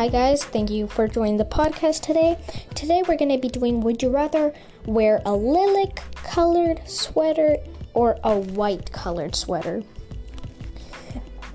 Hi, 0.00 0.08
guys. 0.08 0.42
Thank 0.42 0.70
you 0.70 0.86
for 0.86 1.06
joining 1.06 1.36
the 1.36 1.44
podcast 1.44 2.00
today. 2.00 2.38
Today, 2.74 3.02
we're 3.06 3.18
going 3.18 3.32
to 3.32 3.36
be 3.36 3.50
doing 3.50 3.82
Would 3.82 4.02
you 4.02 4.08
rather 4.08 4.54
wear 4.86 5.20
a 5.26 5.34
lilac 5.34 6.02
colored 6.14 6.80
sweater 6.88 7.58
or 7.92 8.18
a 8.24 8.38
white 8.38 8.90
colored 8.92 9.36
sweater? 9.36 9.82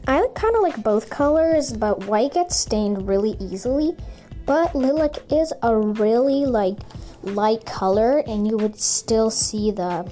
I 0.08 0.28
kind 0.36 0.56
of 0.56 0.62
like 0.62 0.84
both 0.84 1.10
colors, 1.10 1.74
but 1.74 2.06
white 2.06 2.36
gets 2.36 2.56
stained 2.56 3.08
really 3.08 3.36
easily. 3.40 3.98
But 4.46 4.76
lilac 4.76 5.16
is 5.32 5.52
a 5.64 5.76
really 5.76 6.46
like 6.46 6.78
light 7.24 7.66
color, 7.66 8.20
and 8.28 8.48
you 8.48 8.58
would 8.58 8.80
still 8.80 9.32
see 9.32 9.72
the 9.72 10.08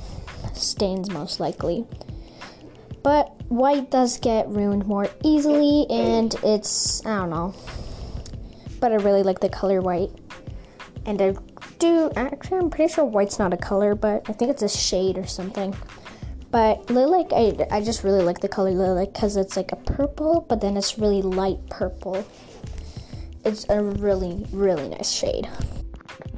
stains 0.55 1.11
most 1.11 1.39
likely. 1.39 1.86
But 3.04 3.31
white 3.50 3.91
does 3.91 4.18
get 4.18 4.50
ruined 4.50 4.88
more 4.88 5.07
easily, 5.23 5.86
and 5.88 6.34
it's 6.41 7.05
I 7.05 7.18
don't 7.18 7.30
know. 7.30 7.54
But 8.84 8.92
I 8.92 8.96
really 8.96 9.23
like 9.23 9.40
the 9.40 9.48
color 9.48 9.80
white, 9.80 10.12
and 11.05 11.22
I 11.22 11.36
do 11.80 12.12
actually 12.18 12.58
I'm 12.58 12.70
pretty 12.70 12.94
sure 12.94 13.06
white's 13.06 13.40
not 13.40 13.54
a 13.54 13.58
color, 13.58 13.96
but 13.96 14.30
I 14.30 14.34
think 14.34 14.52
it's 14.52 14.62
a 14.62 14.68
shade 14.68 15.18
or 15.18 15.26
something. 15.26 15.73
But 16.52 16.90
lilac, 16.90 17.32
I, 17.32 17.66
I 17.72 17.80
just 17.80 18.04
really 18.04 18.22
like 18.22 18.40
the 18.42 18.50
color 18.50 18.72
lilac 18.72 19.14
because 19.14 19.38
it's 19.38 19.56
like 19.56 19.72
a 19.72 19.78
purple, 19.78 20.46
but 20.50 20.59
then 20.59 20.76
it's 20.76 21.00
really 21.00 21.22
light 21.22 21.59
purple. 21.70 22.28
It's 23.46 23.66
a 23.70 23.82
really, 23.82 24.46
really 24.52 24.90
nice 24.90 25.09
shade. 25.09 25.48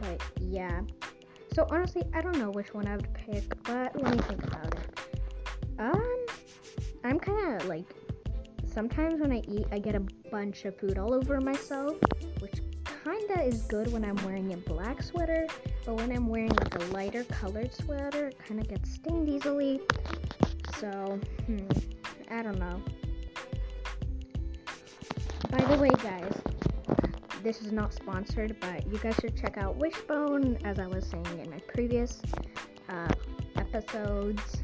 But 0.01 0.21
yeah. 0.39 0.81
So 1.55 1.65
honestly, 1.71 2.03
I 2.13 2.21
don't 2.21 2.37
know 2.37 2.51
which 2.51 2.75
one 2.75 2.87
I 2.87 2.95
would 2.97 3.11
pick, 3.15 3.63
but 3.63 3.99
let 3.99 4.17
me 4.17 4.21
think 4.21 4.43
about 4.43 4.67
it. 4.67 4.84
Sometimes 8.75 9.21
when 9.21 9.31
I 9.31 9.41
eat, 9.47 9.65
I 9.71 9.79
get 9.79 9.95
a 9.95 10.01
bunch 10.29 10.65
of 10.65 10.77
food 10.77 10.97
all 10.97 11.13
over 11.13 11.39
myself, 11.39 11.95
which 12.39 12.59
kinda 13.05 13.41
is 13.41 13.61
good 13.63 13.91
when 13.93 14.03
I'm 14.03 14.17
wearing 14.17 14.53
a 14.53 14.57
black 14.57 15.01
sweater, 15.01 15.47
but 15.85 15.95
when 15.95 16.11
I'm 16.11 16.27
wearing 16.27 16.49
like 16.49 16.75
a 16.75 16.83
lighter 16.91 17.23
colored 17.23 17.73
sweater, 17.73 18.27
it 18.27 18.37
kind 18.45 18.59
of 18.59 18.67
gets 18.67 18.91
stained 18.91 19.29
easily. 19.29 19.79
So, 20.77 21.17
hmm, 21.45 21.67
I 22.29 22.43
don't 22.43 22.59
know. 22.59 22.81
By 25.49 25.63
the 25.63 25.77
way, 25.81 25.89
guys, 26.03 26.33
this 27.43 27.61
is 27.61 27.71
not 27.71 27.93
sponsored, 27.93 28.57
but 28.59 28.85
you 28.87 28.97
guys 28.97 29.15
should 29.15 29.37
check 29.37 29.57
out 29.57 29.77
Wishbone, 29.77 30.57
as 30.65 30.79
I 30.79 30.87
was 30.87 31.07
saying 31.07 31.39
in 31.41 31.49
my 31.49 31.59
previous 31.59 32.21
uh, 32.89 33.07
episodes. 33.55 34.57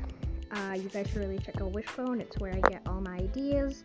Uh, 0.51 0.73
you 0.73 0.89
guys 0.89 1.07
should 1.07 1.21
really 1.21 1.39
check 1.39 1.61
out 1.61 1.71
Wishbone. 1.71 2.19
It's 2.19 2.37
where 2.39 2.53
I 2.53 2.59
get 2.69 2.81
all 2.85 2.99
my 2.99 3.15
ideas 3.15 3.83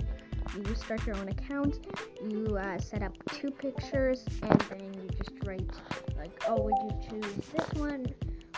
you 0.54 0.74
start 0.74 1.06
your 1.06 1.16
own 1.16 1.28
account, 1.28 1.86
you 2.28 2.56
uh, 2.56 2.78
set 2.78 3.02
up 3.02 3.12
two 3.32 3.50
pictures, 3.50 4.24
and 4.42 4.60
then 4.70 4.94
you 4.94 5.08
just 5.16 5.32
write, 5.44 5.70
like, 6.16 6.42
oh, 6.48 6.60
would 6.62 6.74
you 6.82 7.00
choose 7.08 7.36
this 7.54 7.80
one 7.80 8.06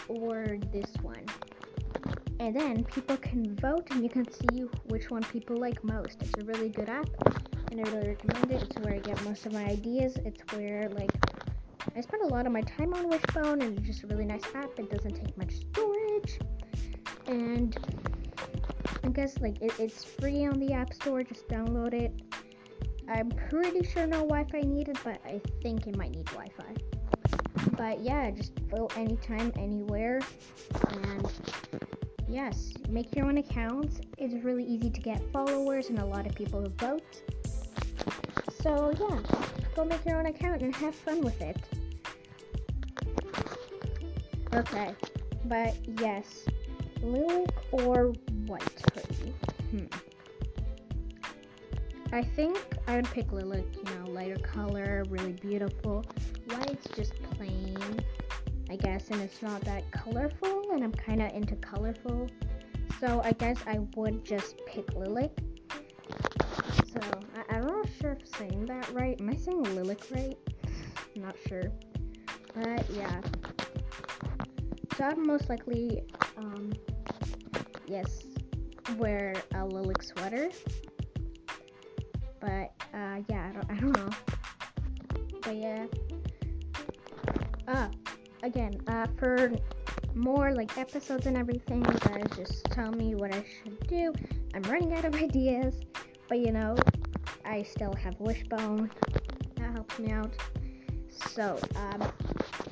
or 0.08 0.58
this 0.72 0.92
one? 1.03 1.25
And 2.41 2.55
then 2.55 2.84
people 2.84 3.17
can 3.17 3.56
vote 3.56 3.89
and 3.91 4.03
you 4.03 4.08
can 4.08 4.30
see 4.30 4.62
which 4.86 5.11
one 5.11 5.22
people 5.25 5.56
like 5.56 5.83
most. 5.83 6.19
It's 6.20 6.33
a 6.39 6.45
really 6.45 6.69
good 6.69 6.89
app 6.89 7.08
and 7.70 7.86
I 7.86 7.91
really 7.91 8.08
recommend 8.11 8.52
it. 8.52 8.62
It's 8.62 8.78
where 8.78 8.95
I 8.95 8.98
get 8.98 9.23
most 9.25 9.45
of 9.47 9.52
my 9.52 9.64
ideas. 9.64 10.17
It's 10.25 10.41
where, 10.52 10.89
like, 10.91 11.11
I 11.97 12.00
spend 12.00 12.23
a 12.23 12.28
lot 12.28 12.47
of 12.47 12.52
my 12.52 12.61
time 12.62 12.95
on 12.95 13.08
Wishbone 13.08 13.61
and 13.62 13.78
it's 13.78 13.86
just 13.86 14.05
a 14.05 14.06
really 14.06 14.25
nice 14.25 14.45
app. 14.55 14.78
It 14.78 14.91
doesn't 14.91 15.14
take 15.14 15.36
much 15.36 15.55
storage. 15.73 16.39
And 17.27 17.77
I 19.04 19.08
guess 19.08 19.38
like 19.41 19.60
it, 19.62 19.72
it's 19.78 20.04
free 20.04 20.46
on 20.46 20.58
the 20.58 20.72
App 20.72 20.92
Store. 20.92 21.22
Just 21.22 21.48
download 21.48 21.94
it. 21.94 22.12
I'm 23.08 23.30
pretty 23.30 23.84
sure 23.84 24.06
no 24.06 24.18
Wi-Fi 24.18 24.60
needed, 24.60 24.98
but 25.02 25.20
I 25.24 25.40
think 25.62 25.86
it 25.86 25.96
might 25.96 26.14
need 26.14 26.27
Wi-Fi. 26.27 26.74
But 27.77 28.00
yeah, 28.00 28.30
just 28.30 28.52
go 28.68 28.89
anytime, 28.96 29.52
anywhere, 29.56 30.20
and 30.90 31.33
yes, 32.28 32.74
make 32.89 33.14
your 33.17 33.27
own 33.27 33.39
accounts. 33.39 34.00
It's 34.18 34.34
really 34.45 34.64
easy 34.64 34.90
to 34.90 35.00
get 35.00 35.23
followers 35.33 35.89
and 35.89 35.98
a 36.00 36.05
lot 36.05 36.27
of 36.27 36.34
people 36.34 36.61
who 36.61 36.68
vote. 36.70 37.23
So 38.62 38.92
yeah, 39.00 39.20
go 39.74 39.84
make 39.84 40.05
your 40.05 40.18
own 40.18 40.27
account 40.27 40.62
and 40.62 40.74
have 40.77 40.94
fun 40.94 41.23
with 41.23 41.40
it. 41.40 41.56
Okay, 44.55 44.94
but 45.44 45.74
yes, 46.00 46.44
lilac 47.02 47.50
or 47.73 48.12
white 48.48 48.83
hoodie. 48.95 49.35
Hmm. 49.70 49.86
I 52.11 52.23
think 52.23 52.59
I 52.86 52.97
would 52.97 53.11
pick 53.11 53.33
lilac, 53.33 53.64
you 53.77 53.85
know, 53.85 54.11
lighter 54.11 54.39
color, 54.39 55.05
really 55.11 55.33
beautiful. 55.33 56.05
White's 56.48 56.89
just 56.97 57.13
plain, 57.23 57.77
I 58.70 58.77
guess, 58.77 59.11
and 59.11 59.20
it's 59.20 59.42
not 59.42 59.61
that 59.63 59.91
colorful, 59.91 60.70
and 60.73 60.83
I'm 60.83 60.92
kind 60.92 61.20
of 61.20 61.33
into 61.33 61.55
colorful. 61.57 62.29
So 62.98 63.20
I 63.23 63.33
guess 63.33 63.59
I 63.67 63.81
would 63.95 64.25
just 64.25 64.57
pick 64.67 64.95
lilac. 64.95 65.30
So 66.92 67.01
I, 67.36 67.57
I'm 67.57 67.67
not 67.67 67.86
sure 68.01 68.13
if 68.19 68.27
saying 68.36 68.65
that 68.67 68.91
right. 68.92 69.20
Am 69.20 69.29
I 69.29 69.36
saying 69.36 69.63
lilac 69.75 70.01
right? 70.11 70.36
I'm 71.15 71.23
not 71.23 71.36
sure. 71.47 71.70
But 72.55 72.89
yeah. 72.91 73.20
So 74.97 75.05
I'd 75.05 75.19
most 75.19 75.48
likely, 75.48 76.03
um, 76.39 76.73
yes, 77.86 78.23
wear 78.96 79.34
a 79.54 79.64
lilac 79.64 80.02
sweater. 80.02 80.50
But 82.40 82.72
uh, 82.94 83.22
yeah, 83.28 83.48
I 83.48 83.52
don't, 83.52 83.70
I 83.70 83.74
don't 83.74 83.96
know. 83.96 84.10
But 85.42 85.56
yeah. 85.56 85.86
Uh, 87.66 87.88
again, 88.42 88.80
uh, 88.86 89.06
for 89.18 89.52
more 90.14 90.52
like 90.52 90.76
episodes 90.78 91.26
and 91.26 91.36
everything, 91.36 91.84
you 91.84 91.98
guys 92.00 92.24
just 92.36 92.64
tell 92.66 92.90
me 92.92 93.14
what 93.14 93.34
I 93.34 93.44
should 93.44 93.86
do. 93.86 94.12
I'm 94.54 94.62
running 94.62 94.94
out 94.94 95.05
of 95.05 95.14
ideas, 95.22 95.74
but 96.28 96.38
you 96.38 96.52
know, 96.52 96.76
I 97.44 97.62
still 97.62 97.94
have 97.94 98.18
Wishbone. 98.18 98.90
That 99.56 99.72
helps 99.72 99.98
me 99.98 100.12
out. 100.12 100.32
So, 101.10 101.58
um, 101.76 102.00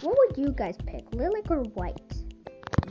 what 0.01 0.17
would 0.19 0.37
you 0.39 0.53
guys 0.53 0.77
pick, 0.87 1.05
lilac 1.13 1.51
or 1.51 1.63
white? 1.75 2.16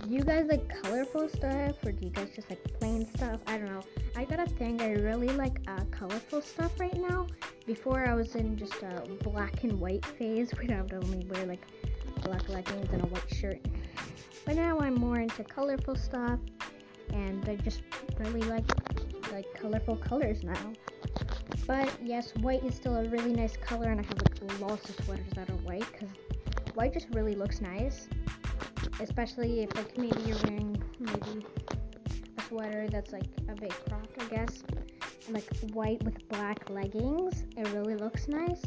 Do 0.06 0.14
you 0.14 0.22
guys 0.22 0.46
like 0.48 0.70
colorful 0.84 1.28
stuff 1.28 1.84
or 1.84 1.92
do 1.92 2.06
you 2.06 2.12
guys 2.12 2.30
just 2.36 2.48
like 2.50 2.64
plain 2.80 3.08
stuff? 3.16 3.40
I 3.48 3.58
don't 3.58 3.66
know. 3.66 3.82
I 4.16 4.26
got 4.26 4.40
a 4.40 4.46
thing. 4.46 4.80
I 4.80 4.94
really 4.94 5.30
like 5.30 5.60
uh, 5.68 5.82
colorful 5.90 6.42
stuff 6.42 6.80
right 6.80 6.96
now. 6.96 7.26
Before 7.66 8.08
I 8.08 8.14
was 8.14 8.36
in 8.36 8.56
just 8.56 8.76
a 8.84 9.04
black 9.24 9.64
and 9.64 9.80
white 9.80 10.06
phase 10.06 10.52
where 10.58 10.78
I 10.78 10.82
would 10.84 10.94
only 10.94 11.26
wear 11.26 11.46
like 11.48 11.62
black 12.22 12.48
leggings 12.50 12.88
and 12.92 13.02
a 13.02 13.08
white 13.08 13.34
shirt. 13.34 13.60
But 14.46 14.58
now 14.58 14.80
I'm 14.80 14.94
more 14.94 15.20
into 15.20 15.44
colorful 15.44 15.96
stuff 15.96 16.40
and 17.12 17.48
I 17.50 17.56
just 17.56 17.82
really 18.20 18.44
like 18.44 18.66
like 19.32 19.52
colorful 19.60 19.96
colors 19.96 20.44
now. 20.44 20.74
But 21.66 21.92
yes, 22.04 22.32
white 22.42 22.64
is 22.64 22.76
still 22.76 22.96
a 22.98 23.10
really 23.10 23.34
nice 23.34 23.58
color 23.58 23.90
and 23.90 24.00
I 24.00 24.04
have 24.04 24.22
like 24.22 24.62
lots 24.62 24.88
of 24.88 25.04
sweaters 25.04 25.34
that 25.34 25.50
are 25.50 25.58
white 25.64 25.86
because 25.92 26.10
white 26.76 26.94
just 26.94 27.08
really 27.12 27.34
looks 27.34 27.60
nice 27.60 28.08
especially 29.00 29.62
if 29.62 29.76
like 29.76 29.98
maybe 29.98 30.22
you're 30.26 30.38
wearing 30.46 30.82
maybe 31.00 31.46
a 32.38 32.42
sweater 32.44 32.88
that's 32.90 33.12
like 33.12 33.28
a 33.50 33.56
big 33.56 33.74
crop, 33.88 34.08
I 34.20 34.26
guess, 34.26 34.64
like 35.30 35.48
white 35.74 36.04
with 36.04 36.28
black 36.30 36.70
leggings. 36.70 37.44
It 37.58 37.68
really 37.74 37.96
looks 37.96 38.28
nice. 38.28 38.62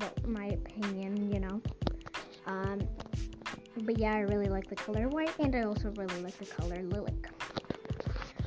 Well, 0.00 0.12
my 0.26 0.46
opinion, 0.46 1.32
you 1.32 1.40
know. 1.40 1.60
Um, 2.46 2.80
but 3.82 3.98
yeah, 3.98 4.14
I 4.14 4.20
really 4.20 4.48
like 4.48 4.68
the 4.68 4.76
color 4.76 5.08
white, 5.08 5.32
and 5.38 5.54
I 5.54 5.62
also 5.62 5.92
really 5.96 6.20
like 6.22 6.36
the 6.38 6.46
color 6.46 6.82
lilac. 6.82 7.30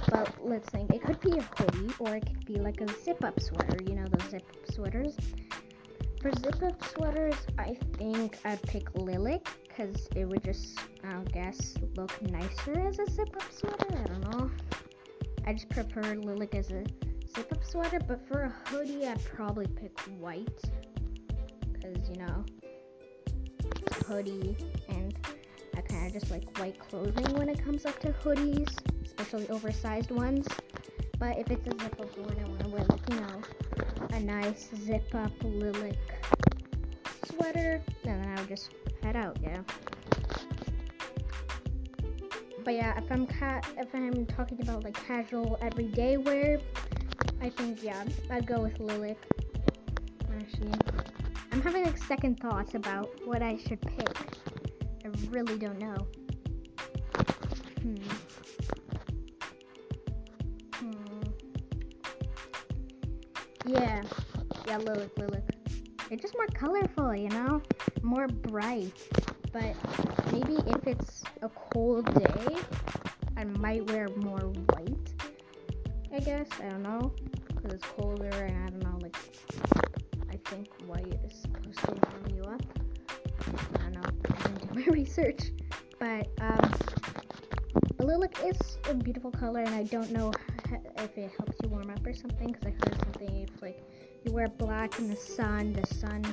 But 0.10 0.36
let's 0.46 0.70
think. 0.70 0.94
It 0.94 1.02
could 1.04 1.20
be 1.22 1.38
a 1.38 1.42
hoodie, 1.42 1.94
or 2.00 2.16
it 2.16 2.26
could 2.26 2.46
be 2.46 2.56
like 2.56 2.82
a 2.82 2.88
zip-up 3.04 3.40
sweater. 3.40 3.78
You 3.88 3.96
know 3.96 4.06
those 4.06 4.30
zip 4.30 4.44
up 4.50 4.74
sweaters. 4.74 5.16
For 6.22 6.32
zip-up 6.32 6.84
sweaters, 6.86 7.36
I 7.58 7.78
think 7.98 8.38
I'd 8.46 8.62
pick 8.64 8.94
lilac 8.96 9.48
because 9.76 10.08
it 10.16 10.26
would 10.26 10.44
just, 10.44 10.80
I 11.04 11.24
guess, 11.32 11.76
look 11.96 12.22
nicer 12.22 12.80
as 12.80 13.00
a 13.00 13.10
zip-up 13.10 13.52
sweater. 13.52 13.88
I 13.90 14.08
don't 14.08 14.32
know. 14.32 14.52
I 15.46 15.54
just 15.54 15.70
prefer 15.70 16.16
lilac 16.16 16.56
as 16.56 16.72
a 16.72 16.84
zip-up 17.36 17.64
sweater, 17.64 18.00
but 18.08 18.26
for 18.28 18.44
a 18.44 18.70
hoodie, 18.70 19.08
I'd 19.08 19.24
probably 19.24 19.68
pick 19.68 20.00
white 20.20 20.62
because 21.72 22.10
you 22.10 22.18
know, 22.18 22.46
hoodie, 24.08 24.56
and 24.90 25.16
I 25.76 25.82
kind 25.82 26.08
of 26.08 26.14
just 26.14 26.32
like 26.32 26.58
white 26.60 26.80
clothing 26.80 27.36
when 27.38 27.50
it 27.50 27.64
comes 27.64 27.86
up 27.86 28.00
to 28.02 28.10
hoodies, 28.10 28.72
especially 29.04 29.50
oversized 29.50 30.12
ones. 30.12 30.48
But 31.20 31.38
if 31.40 31.50
it's 31.50 31.68
a 31.68 31.84
zip-up 31.84 32.18
one, 32.18 32.38
I 32.40 32.48
want 32.48 32.60
to 32.62 32.70
wear 32.70 32.86
like 32.90 33.10
you 33.10 33.20
know, 33.20 33.42
a 34.12 34.20
nice 34.20 34.70
zip-up 34.86 35.32
lilac 35.44 35.96
sweater, 37.26 37.82
and 38.04 38.22
then 38.22 38.38
I 38.38 38.40
would 38.40 38.50
just 38.50 38.70
head 39.04 39.16
out, 39.16 39.38
yeah. 39.42 39.62
But 42.64 42.76
yeah, 42.76 42.98
if 42.98 43.12
I'm 43.12 43.28
ca- 43.28 43.62
if 43.78 43.94
I'm 43.94 44.26
talking 44.26 44.62
about 44.62 44.84
like 44.84 44.94
casual 45.06 45.58
everyday 45.62 46.18
wear, 46.18 46.60
I 47.42 47.50
think 47.50 47.84
yeah, 47.84 48.04
I'd 48.32 48.48
go 48.48 48.62
with 48.62 48.80
lilac. 48.80 49.18
Actually, 50.34 50.74
I'm 51.52 51.62
having 51.62 51.84
like 51.84 51.98
second 51.98 52.40
thoughts 52.40 52.74
about 52.76 53.10
what 53.26 53.42
I 53.42 53.58
should 53.58 53.82
pick. 53.82 54.18
I 55.04 55.10
really 55.30 55.58
don't 55.58 55.80
know. 55.80 56.08
Hmm. 57.82 57.96
Hmm. 60.76 61.22
Yeah. 63.66 64.02
Yeah, 64.66 64.78
Lilac, 64.78 65.18
Lilac. 65.18 65.44
It's 66.10 66.22
just 66.22 66.36
more 66.36 66.48
colorful, 66.54 67.14
you 67.14 67.28
know? 67.30 67.62
More 68.14 68.28
bright. 68.28 68.94
But 69.52 69.74
maybe 70.32 70.58
if 70.68 70.86
it's 70.86 71.24
a 71.42 71.50
cold 71.50 72.14
day, 72.14 72.58
I 73.36 73.44
might 73.44 73.90
wear 73.90 74.08
more 74.18 74.54
white. 74.70 75.14
I 76.14 76.20
guess. 76.20 76.48
I 76.60 76.70
don't 76.70 76.84
know. 76.84 77.12
Because 77.48 77.74
it's 77.74 77.86
colder 77.86 78.30
and 78.30 78.66
I 78.66 78.70
don't 78.70 78.84
know, 78.84 79.00
like, 79.02 79.18
I 80.30 80.38
think 80.48 80.68
white 80.86 81.20
is 81.26 81.42
supposed 81.42 81.80
to 81.80 82.10
warm 82.12 82.36
you 82.36 82.44
up. 82.44 82.62
I 83.80 83.90
don't 83.90 83.94
know. 83.94 84.02
I 84.30 84.44
didn't 84.44 84.74
do 84.74 84.80
my 84.80 84.86
research. 84.94 85.46
But, 85.98 86.28
um, 86.40 86.72
lilac 87.98 88.38
is 88.46 88.78
a 88.90 88.94
beautiful 88.94 89.32
color 89.32 89.62
and 89.62 89.74
I 89.74 89.86
don't 89.86 90.12
know 90.12 90.32
if 90.98 91.18
it 91.18 91.32
helps 91.36 91.58
you 91.64 91.70
warm 91.70 91.90
up 91.90 92.06
or 92.06 92.14
something 92.14 92.52
because 92.52 92.68
I 92.68 92.70
heard 92.70 93.00
something 93.00 93.42
if, 93.42 93.60
like, 93.60 93.82
you 94.24 94.32
wear 94.32 94.50
black 94.50 95.00
in 95.00 95.10
the 95.10 95.16
sun, 95.16 95.74
the 95.74 95.88
sun 95.96 96.24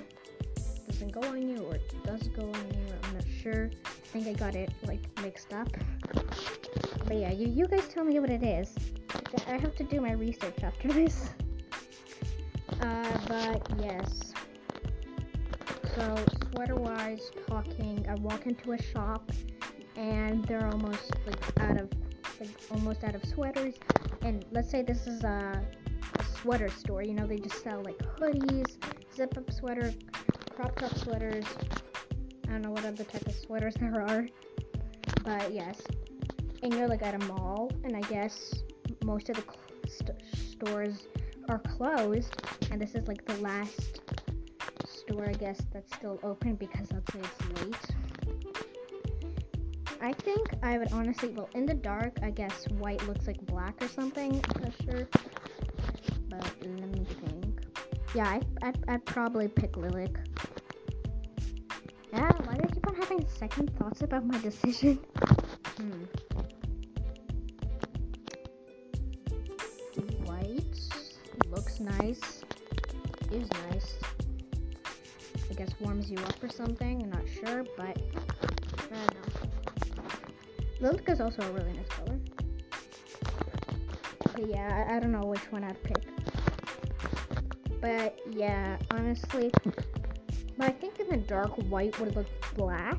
doesn't 0.91 1.13
go 1.13 1.23
on 1.29 1.49
you 1.49 1.63
or 1.63 1.79
does 2.05 2.27
go 2.29 2.43
on 2.43 2.67
you. 2.75 2.93
I'm 3.05 3.15
not 3.15 3.25
sure. 3.41 3.71
I 3.87 3.89
think 4.09 4.27
I 4.27 4.33
got 4.33 4.57
it 4.57 4.73
like 4.87 5.01
mixed 5.23 5.53
up. 5.53 5.69
But 7.07 7.17
yeah, 7.17 7.31
you, 7.31 7.47
you 7.47 7.69
guys 7.69 7.87
tell 7.87 8.03
me 8.03 8.19
what 8.19 8.29
it 8.29 8.43
is. 8.43 8.75
I 9.47 9.57
have 9.57 9.77
to 9.77 9.85
do 9.85 10.01
my 10.01 10.13
research 10.13 10.65
after 10.65 10.89
this. 10.93 11.31
Uh, 12.81 13.19
but 13.29 13.71
yes. 13.81 14.33
So 15.95 16.17
sweater 16.53 16.75
wise 16.75 17.31
talking, 17.47 18.05
I 18.09 18.15
walk 18.15 18.47
into 18.47 18.73
a 18.73 18.83
shop 18.83 19.31
and 19.97 20.45
they're 20.47 20.67
almost 20.67 21.13
like 21.25 21.61
out 21.61 21.81
of 21.81 21.89
like 22.41 22.51
almost 22.73 23.05
out 23.05 23.15
of 23.15 23.25
sweaters. 23.25 23.75
And 24.23 24.45
let's 24.51 24.71
say 24.71 24.83
this 24.83 25.07
is 25.07 25.23
a 25.23 25.65
sweater 26.41 26.69
store. 26.69 27.03
You 27.03 27.15
know, 27.15 27.27
they 27.27 27.39
just 27.39 27.63
sell 27.63 27.81
like 27.85 27.99
hoodies, 28.19 28.77
zip 29.15 29.37
up 29.37 29.53
sweater, 29.53 29.93
crop 30.61 30.77
top 30.77 30.95
sweaters. 30.99 31.47
I 32.47 32.53
don't 32.53 32.61
know 32.61 32.71
what 32.71 32.85
other 32.85 33.05
type 33.05 33.27
of 33.27 33.35
sweaters 33.35 33.75
there 33.81 34.03
are. 34.03 34.27
But 35.25 35.53
yes. 35.53 35.81
And 36.63 36.75
you're 36.75 36.89
like 36.89 37.03
at 37.03 37.15
a 37.15 37.25
mall, 37.27 37.71
and 37.85 37.97
I 37.97 38.03
guess 38.03 38.55
most 39.03 39.31
of 39.31 39.37
the 39.37 39.45
st- 39.89 40.21
stores 40.35 41.07
are 41.49 41.61
closed. 41.61 42.43
And 42.71 42.81
this 42.81 42.95
is 42.95 43.09
like 43.09 43.25
the 43.25 43.37
last 43.37 44.03
store, 44.87 45.27
I 45.27 45.33
guess, 45.33 45.63
that's 45.73 45.95
still 45.97 46.19
open 46.23 46.57
because 46.57 46.93
let's 46.93 47.11
say 47.11 47.21
it's 47.21 47.63
late. 47.63 47.77
I 50.03 50.13
think 50.13 50.51
I 50.63 50.77
would 50.77 50.93
honestly, 50.93 51.31
well, 51.31 51.49
in 51.55 51.65
the 51.65 51.75
dark, 51.75 52.19
I 52.23 52.31
guess 52.31 52.67
white 52.79 53.07
looks 53.07 53.27
like 53.27 53.41
black 53.47 53.83
or 53.83 53.89
something. 53.89 54.43
I'm 54.55 54.63
not 54.63 54.73
sure 54.85 55.09
but 56.29 56.45
let 56.63 56.89
me 56.93 57.05
think. 57.27 57.61
Yeah, 58.15 58.27
I, 58.29 58.41
I, 58.63 58.73
I'd 58.89 59.05
probably 59.05 59.49
pick 59.49 59.77
Lilac. 59.77 60.19
Second 63.29 63.77
thoughts 63.79 64.03
about 64.03 64.27
my 64.27 64.39
decision? 64.39 64.99
Hmm. 65.77 66.05
White 70.25 70.77
looks 71.49 71.81
nice. 71.81 72.43
Is 73.31 73.49
nice. 73.71 73.97
I 75.51 75.55
guess 75.55 75.71
warms 75.81 76.11
you 76.11 76.19
up 76.19 76.43
or 76.43 76.49
something. 76.49 77.03
I'm 77.03 77.11
not 77.11 77.29
sure, 77.29 77.65
but 77.77 77.97
I 77.97 78.95
don't 78.95 79.15
know. 79.15 79.31
Lilac 80.81 81.09
is 81.09 81.21
also 81.21 81.43
a 81.43 81.53
really 81.53 81.73
nice 81.73 81.89
color. 81.89 82.19
But 84.33 84.49
yeah, 84.49 84.87
I, 84.89 84.97
I 84.97 85.01
don't 85.01 85.13
know 85.13 85.25
which 85.25 85.51
one 85.51 85.65
I'd 85.65 85.83
pick. 85.83 86.05
But 87.81 88.19
yeah, 88.31 88.77
honestly, 88.91 89.51
but 90.61 90.69
I 90.69 90.73
think 90.73 91.01
in 91.01 91.09
the 91.09 91.17
dark, 91.17 91.53
white 91.71 91.99
would 91.99 92.15
look 92.15 92.27
black. 92.55 92.99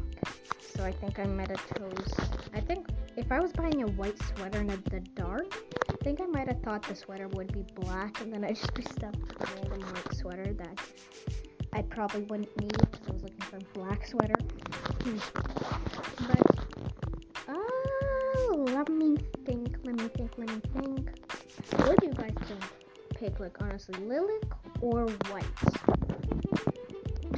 So 0.74 0.84
I 0.84 0.92
think 0.92 1.20
I 1.20 1.26
might 1.26 1.50
have 1.50 1.64
chose. 1.78 2.12
I 2.56 2.60
think 2.60 2.88
if 3.16 3.32
I 3.32 3.40
was 3.40 3.52
buying 3.54 3.84
a 3.84 3.88
white 3.88 4.18
sweater 4.36 4.62
in 4.62 4.68
the 4.68 5.00
dark, 5.14 5.64
I 5.88 6.04
think 6.04 6.22
I 6.22 6.26
might 6.26 6.48
have 6.48 6.60
thought 6.64 6.82
the 6.82 6.96
sweater 6.96 7.28
would 7.28 7.54
be 7.54 7.64
black, 7.76 8.20
and 8.20 8.34
then 8.34 8.44
I'd 8.44 8.56
just 8.62 8.74
be 8.74 8.82
stuck 8.82 9.14
with 9.14 9.42
a 9.42 9.70
random 9.70 9.82
white 9.94 10.16
sweater 10.16 10.54
that 10.54 10.82
I 11.72 11.84
probably 11.84 12.24
wouldn't 12.24 12.60
need 12.60 12.76
because 12.80 13.08
I 13.08 13.14
was 13.14 13.22
looking 13.22 13.42
for 13.42 13.58
a 13.58 13.60
black 13.76 14.08
sweater. 14.08 14.34
Hmm. 15.04 15.18
But 16.28 16.66
oh, 17.48 18.66
let 18.70 18.90
me 18.90 19.18
think. 19.46 19.78
Let 19.84 20.00
me 20.00 20.08
think. 20.08 20.32
Let 20.40 20.50
me 20.50 20.62
think. 20.74 21.10
What 21.76 22.00
do 22.00 22.08
you 22.08 22.14
guys 22.14 22.34
think? 22.48 22.64
Pick 23.14 23.40
like 23.40 23.62
honestly, 23.62 24.04
lilac 24.04 24.46
or 24.82 25.06
white. 25.30 26.01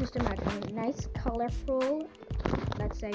Just 0.04 0.18
imagine 0.18 0.64
a 0.68 0.74
nice, 0.74 1.08
colorful, 1.16 2.10
let's 2.78 3.00
say 3.00 3.14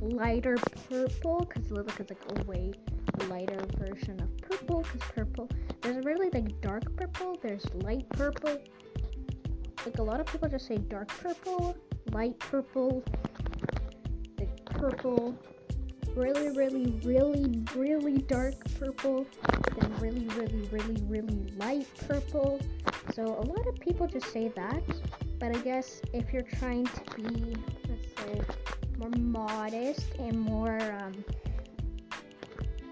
lighter 0.00 0.56
purple, 0.88 1.40
because 1.40 1.70
lilac 1.70 2.00
is 2.00 2.08
like 2.08 2.38
a 2.38 2.42
way 2.44 2.72
lighter 3.28 3.60
version 3.76 4.18
of 4.22 4.38
purple, 4.38 4.80
because 4.80 5.02
purple, 5.14 5.46
there's 5.82 6.02
really 6.06 6.30
like 6.30 6.58
dark 6.62 6.84
purple, 6.96 7.38
there's 7.42 7.66
light 7.82 8.08
purple. 8.08 8.56
Like 9.84 9.98
a 9.98 10.02
lot 10.02 10.18
of 10.18 10.24
people 10.24 10.48
just 10.48 10.66
say 10.66 10.78
dark 10.78 11.08
purple, 11.08 11.76
light 12.12 12.38
purple, 12.38 13.04
like 14.38 14.64
purple, 14.64 15.36
really, 16.14 16.48
really, 16.56 16.98
really, 17.04 17.62
really 17.74 18.22
dark 18.22 18.54
purple, 18.80 19.26
then 19.78 19.94
really, 20.00 20.26
really, 20.28 20.66
really, 20.72 21.02
really 21.08 21.52
light 21.58 21.86
purple, 22.08 22.58
so 23.14 23.22
a 23.22 23.44
lot 23.44 23.66
of 23.66 23.78
people 23.80 24.06
just 24.06 24.32
say 24.32 24.48
that, 24.56 24.82
but 25.38 25.54
I 25.54 25.58
guess 25.60 26.00
if 26.12 26.32
you're 26.32 26.42
trying 26.42 26.86
to 26.86 27.02
be, 27.16 27.56
let's 27.88 28.08
say, 28.16 28.40
more 28.98 29.10
modest 29.10 30.14
and 30.18 30.38
more, 30.38 30.80
um, 30.92 31.24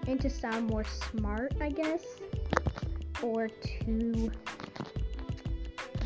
and 0.07 0.19
to 0.21 0.29
sound 0.29 0.69
more 0.69 0.83
smart, 0.83 1.53
I 1.59 1.69
guess, 1.69 2.03
or 3.23 3.47
to 3.47 4.31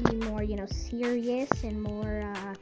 be 0.04 0.16
more, 0.28 0.44
you 0.44 0.56
know, 0.56 0.68
serious 0.68 1.50
and 1.64 1.82
more, 1.82 2.22
uh, 2.22 2.54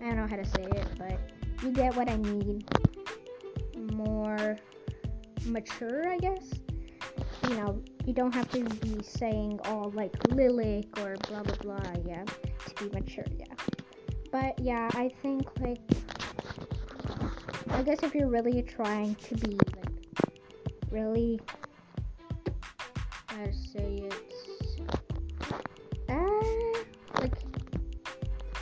I 0.00 0.04
don't 0.04 0.16
know 0.16 0.26
how 0.26 0.36
to 0.36 0.44
say 0.44 0.62
it, 0.62 0.86
but 0.98 1.18
you 1.62 1.70
get 1.70 1.96
what 1.96 2.10
I 2.10 2.16
mean. 2.18 2.62
More 3.92 4.56
mature, 5.46 6.08
I 6.08 6.18
guess. 6.18 6.50
You 7.48 7.56
know, 7.56 7.82
you 8.06 8.12
don't 8.12 8.32
have 8.32 8.48
to 8.50 8.62
be 8.62 9.02
saying 9.02 9.58
all 9.64 9.90
like 9.90 10.14
lilac 10.32 10.84
or 11.00 11.16
blah 11.28 11.42
blah 11.42 11.56
blah, 11.56 11.92
yeah, 12.06 12.24
to 12.24 12.84
be 12.84 12.94
mature, 12.94 13.24
yeah. 13.36 13.44
But 14.30 14.58
yeah, 14.58 14.88
I 14.94 15.10
think 15.22 15.46
like 15.60 15.80
I 17.70 17.82
guess 17.82 18.02
if 18.02 18.14
you're 18.14 18.28
really 18.28 18.62
trying 18.62 19.14
to 19.16 19.34
be 19.34 19.58
like 19.76 20.22
really 20.90 21.40
to 23.28 23.52
say 23.52 24.08
it 24.08 24.14
uh, 26.08 27.20
like 27.20 27.34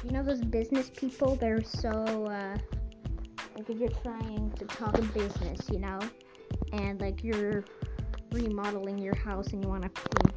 you 0.03 0.11
know 0.11 0.23
those 0.23 0.41
business 0.41 0.91
people 0.97 1.37
they're 1.37 1.63
so 1.63 1.91
uh 1.91 2.57
like 3.57 3.71
if 3.71 3.79
you're 3.79 3.89
trying 4.03 4.51
to 4.53 4.65
talk 4.65 4.95
business, 5.15 5.61
you 5.71 5.79
know, 5.79 5.99
and 6.73 7.01
like 7.01 7.23
you're 7.23 7.65
remodeling 8.35 8.99
your 8.99 9.15
house 9.15 9.53
and 9.53 9.63
you 9.63 9.69
want 9.69 9.83
to 9.83 9.89
paint 9.89 10.35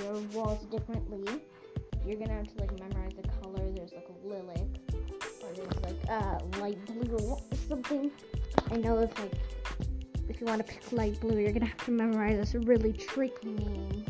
your 0.00 0.14
walls 0.32 0.64
differently, 0.66 1.40
you're 2.06 2.18
gonna 2.18 2.34
have 2.34 2.54
to 2.54 2.60
like 2.60 2.78
memorize 2.78 3.12
the 3.20 3.28
color. 3.28 3.70
There's 3.72 3.92
like 3.92 4.08
a 4.08 4.26
lilac, 4.26 4.58
or 5.42 5.52
there's 5.54 5.80
like 5.82 5.98
uh, 6.08 6.38
light 6.60 6.84
blue 6.86 7.16
or 7.16 7.38
something. 7.68 8.10
I 8.70 8.76
know 8.76 8.98
if 8.98 9.18
like 9.18 9.32
if 10.28 10.40
you 10.40 10.46
want 10.46 10.64
to 10.64 10.72
pick 10.72 10.92
light 10.92 11.20
blue, 11.20 11.38
you're 11.38 11.52
gonna 11.52 11.66
have 11.66 11.84
to 11.84 11.90
memorize 11.90 12.38
this 12.38 12.54
really 12.66 12.92
tricky 12.92 13.50
name. 13.50 14.04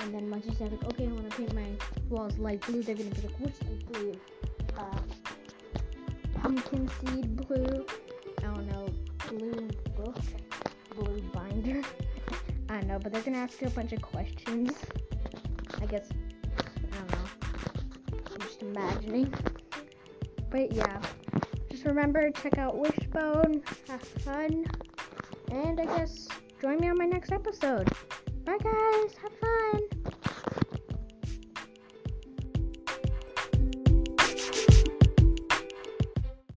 And 0.00 0.14
then 0.14 0.30
once 0.30 0.46
you 0.46 0.54
say 0.54 0.64
like, 0.64 0.84
okay, 0.84 1.04
I 1.06 1.12
want 1.12 1.30
to 1.30 1.36
paint 1.36 1.54
my 1.54 1.66
walls 2.08 2.38
light 2.38 2.60
blue, 2.66 2.82
they're 2.82 2.96
gonna 2.96 3.10
be 3.10 3.22
like, 3.22 3.38
which 3.38 3.54
light 3.62 3.92
blue? 3.92 4.14
Uh, 4.76 4.98
pumpkin 6.40 6.88
seed 6.88 7.36
blue. 7.36 7.86
I 8.38 8.42
don't 8.42 8.66
know, 8.68 8.88
blue 9.28 9.68
book 9.96 10.16
blue 10.94 11.20
binder. 11.32 11.82
I 12.68 12.80
know, 12.82 12.98
but 12.98 13.12
they're 13.12 13.22
gonna 13.22 13.38
ask 13.38 13.60
you 13.60 13.66
a 13.66 13.70
bunch 13.70 13.92
of 13.92 14.02
questions. 14.02 14.72
I 15.80 15.86
guess 15.86 16.08
I 16.58 16.96
don't 16.96 17.10
know. 17.12 17.28
I'm 18.32 18.40
just 18.40 18.62
imagining. 18.62 19.32
But 20.50 20.72
yeah. 20.72 21.00
Just 21.70 21.84
remember 21.84 22.30
check 22.30 22.58
out 22.58 22.76
Wishbone, 22.76 23.62
have 23.88 24.02
fun, 24.02 24.66
and 25.50 25.80
I 25.80 25.84
guess 25.84 26.28
join 26.60 26.78
me 26.78 26.88
on 26.88 26.98
my 26.98 27.06
next 27.06 27.32
episode. 27.32 27.88
Bye 28.44 28.58
guys, 28.58 29.14
have. 29.22 29.29